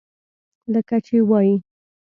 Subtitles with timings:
[0.73, 1.55] لکه چې وائي: